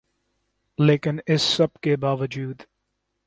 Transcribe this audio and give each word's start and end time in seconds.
لیکن 0.79 1.17
اس 1.27 1.41
سب 1.41 1.73
کے 1.73 1.95
باوجود 1.95 2.61